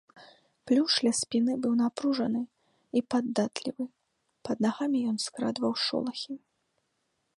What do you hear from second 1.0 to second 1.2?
ля